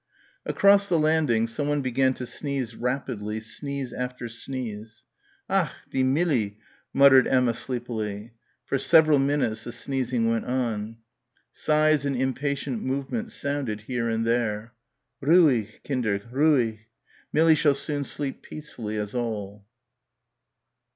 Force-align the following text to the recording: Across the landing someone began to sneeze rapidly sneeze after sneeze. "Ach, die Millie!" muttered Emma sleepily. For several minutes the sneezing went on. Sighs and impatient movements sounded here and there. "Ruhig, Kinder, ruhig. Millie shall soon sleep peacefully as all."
Across 0.47 0.89
the 0.89 0.97
landing 0.97 1.45
someone 1.45 1.83
began 1.83 2.15
to 2.15 2.25
sneeze 2.25 2.75
rapidly 2.75 3.39
sneeze 3.39 3.93
after 3.93 4.27
sneeze. 4.29 5.03
"Ach, 5.47 5.69
die 5.91 6.01
Millie!" 6.01 6.57
muttered 6.91 7.27
Emma 7.27 7.53
sleepily. 7.53 8.33
For 8.65 8.79
several 8.79 9.19
minutes 9.19 9.65
the 9.65 9.71
sneezing 9.71 10.27
went 10.27 10.45
on. 10.45 10.97
Sighs 11.51 12.03
and 12.03 12.15
impatient 12.15 12.81
movements 12.81 13.35
sounded 13.35 13.81
here 13.81 14.09
and 14.09 14.25
there. 14.25 14.73
"Ruhig, 15.21 15.83
Kinder, 15.87 16.17
ruhig. 16.33 16.79
Millie 17.31 17.53
shall 17.53 17.75
soon 17.75 18.03
sleep 18.03 18.41
peacefully 18.41 18.97
as 18.97 19.13
all." 19.13 19.67